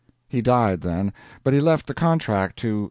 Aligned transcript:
He 0.27 0.41
died 0.41 0.81
then; 0.81 1.13
but 1.43 1.53
he 1.53 1.59
left 1.59 1.85
the 1.85 1.93
contract 1.93 2.57
to 2.57 2.73
Wm. 2.73 2.79